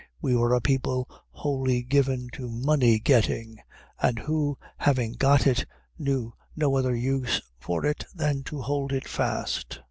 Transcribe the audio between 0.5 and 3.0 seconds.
a people wholly given to money